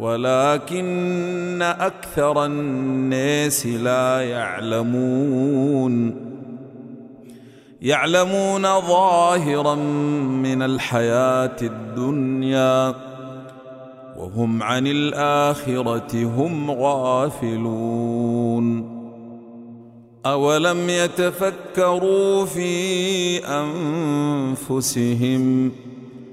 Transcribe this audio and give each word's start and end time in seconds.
ولكن 0.00 1.62
أكثر 1.62 2.44
الناس 2.44 3.66
لا 3.66 4.20
يعلمون. 4.20 6.14
يعلمون 7.82 8.62
ظاهرا 8.62 9.74
من 9.74 10.62
الحياة 10.62 11.56
الدنيا 11.62 12.94
وهم 14.18 14.62
عن 14.62 14.86
الآخرة 14.86 16.24
هم 16.24 16.70
غافلون. 16.70 17.82
أولم 20.26 20.88
يتفكروا 20.88 22.44
في 22.46 23.38
أنفسهم؟ 24.58 25.72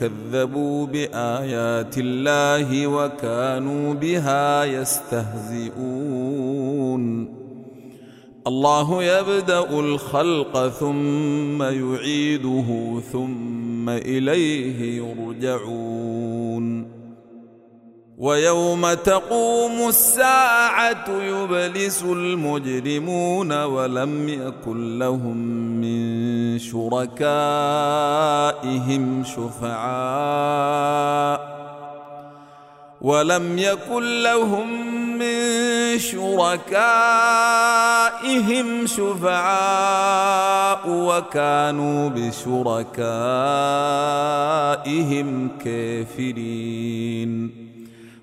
كذبوا 0.00 0.86
بآيات 0.86 1.98
الله 1.98 2.86
وكانوا 2.86 3.94
بها 3.94 4.64
يستهزئون. 4.64 5.78
الله 8.46 9.02
يبدأ 9.02 9.80
الخلق 9.80 10.68
ثم 10.68 11.62
يعيده 11.62 13.00
ثم 13.12 13.88
إليه 13.88 14.96
يرجعون. 14.96 16.17
ويوم 18.18 18.94
تقوم 18.94 19.88
الساعة 19.88 21.04
يبلس 21.08 22.02
المجرمون 22.02 23.62
ولم 23.64 24.28
يكن 24.28 24.98
لهم 24.98 25.36
من 25.80 26.58
شركائهم 26.58 27.14
شفعاء 29.24 30.78
ولم 33.00 33.58
يكن 33.58 34.22
لهم 34.22 34.98
من 35.18 35.98
شركائهم 35.98 36.86
شفعاء 38.86 40.80
وكانوا 40.88 42.08
بشركائهم 42.08 42.98
كافرين. 45.64 46.88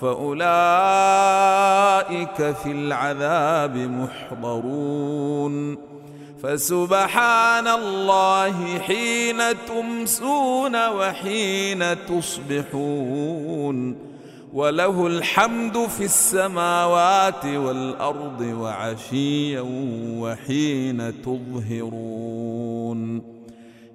فأولئك 0.00 0.48
في 2.36 2.66
العذاب 2.66 3.76
محضرون. 3.76 5.78
فسبحان 6.42 7.68
الله 7.68 8.78
حين 8.78 9.42
تمسون 9.66 10.88
وحين 10.88 12.06
تصبحون. 12.06 13.96
وله 14.54 15.06
الحمد 15.06 15.86
في 15.86 16.04
السماوات 16.04 17.44
والأرض 17.44 18.40
وعشيا 18.40 19.64
وحين 20.18 21.22
تظهرون. 21.22 23.37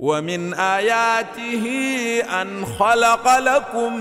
ومن 0.00 0.54
آياته 0.54 1.66
أن 2.42 2.64
خلق 2.64 3.38
لكم 3.38 3.96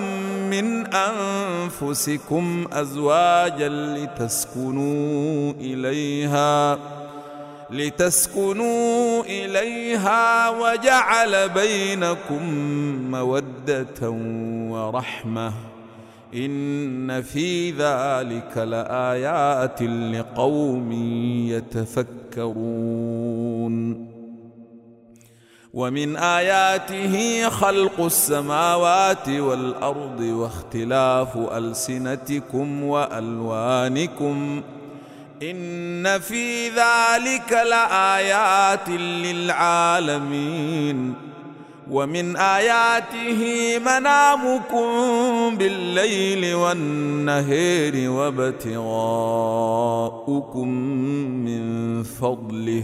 من 0.49 0.85
أنفسكم 0.87 2.67
أزواجا 2.73 3.69
لتسكنوا 3.69 5.53
إليها 5.59 6.79
لتسكنوا 7.71 9.23
إليها 9.23 10.49
وجعل 10.49 11.49
بينكم 11.49 12.53
مودة 13.11 14.09
ورحمة. 14.69 15.53
إن 16.35 17.21
في 17.21 17.71
ذلك 17.71 18.57
لآيات 18.57 19.81
لقوم 19.81 20.91
يتفكرون. 22.35 24.08
ومن 25.73 26.17
آياته 26.17 27.49
خلق 27.49 28.01
السماوات 28.01 29.29
والأرض 29.29 30.19
واختلاف 30.19 31.37
ألسنتكم 31.37 32.83
وألوانكم 32.83 34.61
إن 35.43 36.19
في 36.19 36.69
ذلك 36.69 37.51
لآيات 37.51 38.89
للعالمين 39.69 41.13
ومن 41.91 42.37
آياته 42.37 43.41
منامكم 43.79 44.87
بالليل 45.57 46.55
والنهير 46.55 48.11
وابتغاؤكم 48.11 49.07
من 51.45 52.03
فضله 52.03 52.83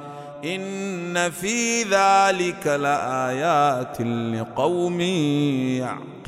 إن 0.45 1.31
في 1.31 1.83
ذلك 1.83 2.67
لآيات 2.67 4.01
لقوم 4.01 5.01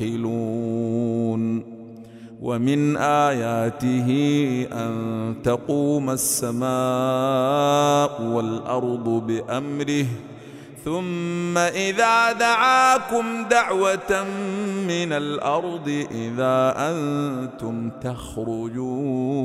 يعقلون. 0.00 1.74
ومن 2.44 2.96
آياته 2.96 4.08
أن 4.72 5.34
تقوم 5.44 6.10
السماء 6.10 6.62
والأرض 8.22 9.08
بأمره 9.08 10.06
ثم 10.84 11.58
إذا 11.58 12.32
دعاكم 12.32 13.44
دعوة 13.50 14.24
من 14.88 15.12
الأرض 15.12 16.06
إذا 16.10 16.74
أنتم 16.76 17.90
تخرجون. 17.90 19.44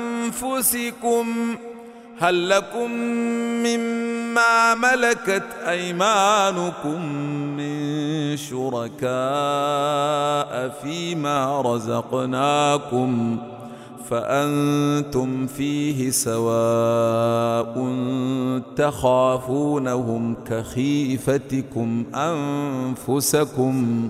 هل 2.19 2.49
لكم 2.49 2.91
مما 3.65 4.75
ملكت 4.75 5.43
أيمانكم 5.67 7.05
من 7.57 8.37
شركاء 8.37 9.11
فيما 10.83 11.61
رزقناكم 11.61 13.37
فأنتم 14.09 15.47
فيه 15.47 16.09
سواء 16.09 17.73
تخافونهم 18.75 20.35
كخيفتكم 20.47 22.05
أنفسكم 22.15 24.09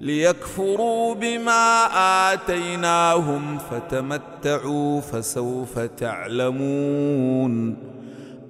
ليكفروا 0.00 1.14
بما 1.14 1.86
آتيناهم 2.32 3.58
فتمتعوا 3.70 5.00
فسوف 5.00 5.78
تعلمون 5.78 7.76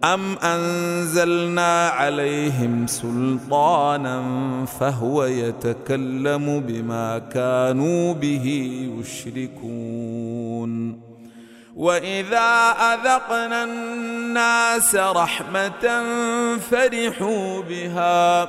أم 0.05 0.39
أنزلنا 0.39 1.89
عليهم 1.89 2.87
سلطانا 2.87 4.23
فهو 4.81 5.25
يتكلم 5.25 6.61
بما 6.61 7.19
كانوا 7.19 8.15
به 8.15 8.47
يشركون 9.01 11.01
وإذا 11.77 12.71
أذقنا 12.71 13.65
الناس 13.65 14.95
رحمة 14.95 16.03
فرحوا 16.71 17.63
بها 17.63 18.49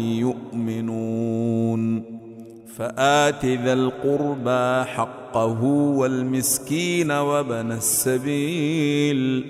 فآت 2.81 3.45
ذا 3.45 3.73
القربى 3.73 4.89
حقه 4.89 5.63
والمسكين 5.63 7.11
وبن 7.11 7.71
السبيل. 7.71 9.45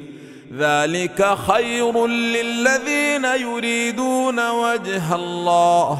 ذلك 0.57 1.37
خير 1.47 2.07
للذين 2.07 3.25
يريدون 3.25 4.49
وجه 4.49 5.15
الله 5.15 5.99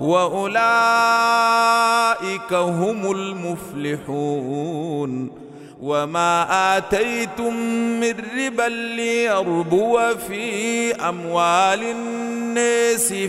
وأولئك 0.00 0.52
هم 2.52 3.10
المفلحون. 3.90 5.30
وما 5.82 6.46
آتيتم 6.76 7.54
من 8.00 8.14
ربا 8.38 8.68
ليربو 8.68 9.98
في 10.28 10.94
أموال 10.94 11.82
الناس 11.82 12.31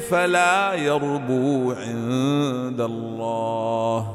فلا 0.09 0.73
يربو 0.73 1.71
عند 1.71 2.81
الله 2.81 4.07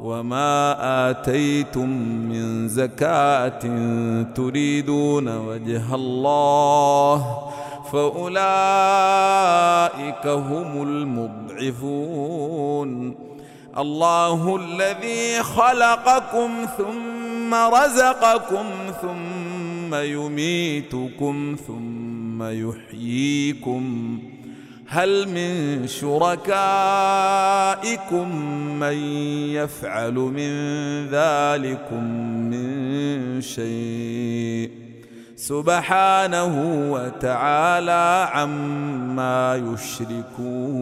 وما 0.00 0.76
آتيتم 1.10 1.88
من 2.28 2.68
زكاة 2.68 3.60
تريدون 4.34 5.36
وجه 5.36 5.94
الله 5.94 7.38
فأولئك 7.92 8.26
هم 10.26 10.82
المضعفون. 10.82 12.14
الله 13.78 14.56
الذي 14.56 15.42
خلقكم 15.42 16.50
ثم 16.78 17.54
رزقكم 17.54 18.64
ثم 19.02 19.94
يميتكم 19.94 21.56
ثم 21.66 22.42
يحييكم 22.42 24.18
هل 24.88 25.28
من 25.28 25.86
شركائكم 25.86 26.46
من 28.80 28.96
يفعل 29.52 30.14
من 30.14 30.50
ذلكم 31.06 32.04
من 32.50 33.40
شيء؟ 33.40 34.70
سبحانه 35.36 36.52
وتعالى 36.92 38.28
عما 38.32 39.74
يشركون. 39.74 40.74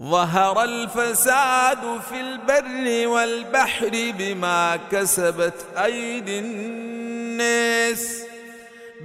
ظهر 0.00 0.64
الفساد 0.64 2.00
في 2.08 2.20
البر 2.20 3.08
والبحر 3.08 4.12
بما 4.18 4.78
كسبت 4.90 5.66
أيدي 5.76 6.38
الناس. 6.38 8.27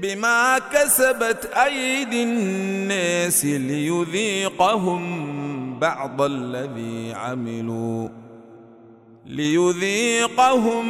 بما 0.02 0.60
كسبت 0.60 1.46
أيدي 1.46 2.24
الناس 2.24 3.46
ليذيقهم 3.46 5.04
بعض 5.80 6.22
الذي 6.22 7.14
عملوا. 7.14 8.10
ليذيقهم 9.26 10.86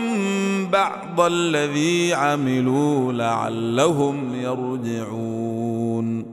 بعض 0.68 1.22
الذي 1.22 2.14
عملوا 2.14 3.14
لعلهم 3.14 4.36
يرجعون. 4.36 6.33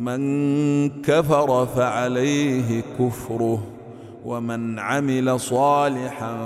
من 0.00 1.02
كفر 1.02 1.66
فعليه 1.66 2.82
كفره 2.98 3.66
ومن 4.24 4.78
عمل 4.78 5.40
صالحا 5.40 6.38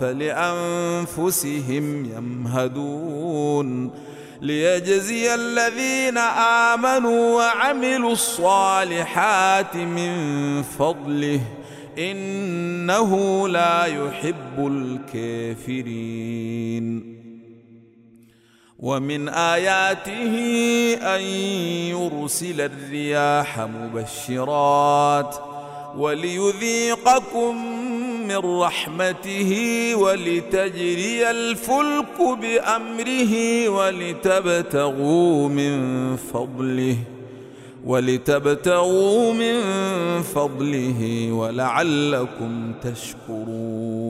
فلأنفسهم 0.00 2.04
يمهدون. 2.16 3.90
ليجزي 4.40 5.34
الذين 5.34 6.18
آمنوا 6.72 7.36
وعملوا 7.36 8.12
الصالحات 8.12 9.76
من 9.76 10.12
فضله 10.62 11.40
إنه 11.98 13.48
لا 13.48 13.84
يحب 13.84 14.66
الكافرين. 15.56 17.19
ومن 18.82 19.28
آياته 19.28 20.34
أن 21.16 21.20
يرسل 21.90 22.60
الرياح 22.60 23.60
مبشرات 23.60 25.36
وليذيقكم 25.96 27.56
من 28.28 28.36
رحمته 28.36 29.52
ولتجري 29.94 31.30
الفلك 31.30 32.38
بأمره 32.40 33.68
ولتبتغوا 33.68 35.48
من 35.48 36.16
فضله 36.16 36.96
ولتبتغوا 37.86 39.32
من 39.32 39.62
فضله 40.22 41.28
ولعلكم 41.32 42.72
تشكرون 42.82 44.09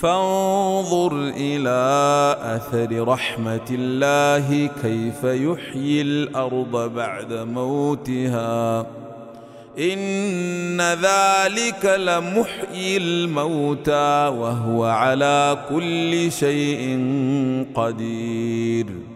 فانظر 0.00 1.28
إلى 1.36 2.36
أثر 2.42 3.08
رحمة 3.08 3.68
الله 3.70 4.70
كيف 4.82 5.24
يحيي 5.24 6.02
الأرض 6.02 6.92
بعد 6.94 7.32
موتها. 7.32 8.86
إن 9.78 10.80
ذلك 10.80 11.84
لمحيي 11.84 12.96
الموتى 12.96 14.28
وهو 14.38 14.84
على 14.84 15.58
كل 15.68 16.32
شيء 16.32 16.98
قدير. 17.74 19.15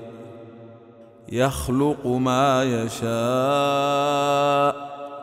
يخلق 1.31 2.07
ما 2.07 2.63
يشاء 2.63 3.11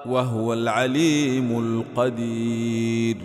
وهو 0.07 0.53
العليم 0.53 1.59
القدير. 1.59 3.17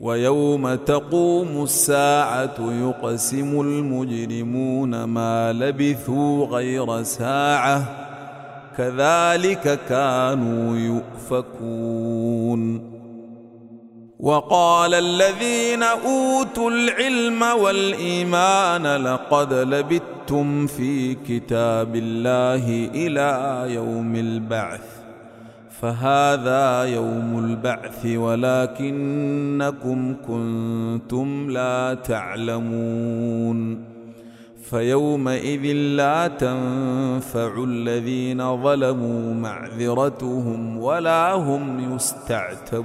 ويوم 0.00 0.74
تقوم 0.74 1.62
الساعة 1.62 2.54
يقسم 2.58 3.60
المجرمون 3.60 5.04
ما 5.04 5.52
لبثوا 5.52 6.46
غير 6.46 7.02
ساعة 7.02 7.84
كذلك 8.76 9.80
كانوا 9.88 10.76
يؤفكون. 11.30 12.94
وقال 14.20 14.94
الذين 14.94 15.82
أوتوا 15.82 16.70
العلم 16.70 17.42
والإيمان 17.42 18.96
لقد 18.96 19.52
لبثتم 20.24 20.66
في 20.66 21.14
كتاب 21.14 21.96
الله 21.96 22.88
إلى 22.94 23.64
يوم 23.74 24.16
البعث 24.16 24.80
فهذا 25.80 26.84
يوم 26.84 27.44
البعث 27.44 28.06
ولكنكم 28.06 30.14
كنتم 30.26 31.50
لا 31.50 31.94
تعلمون. 31.94 33.84
فيومئذ 34.70 35.72
لا 35.72 36.28
تنفع 36.28 37.64
الذين 37.64 38.62
ظلموا 38.62 39.34
معذرتهم 39.34 40.78
ولا 40.78 41.32
هم 41.32 41.94
يستعتبون. 41.94 42.84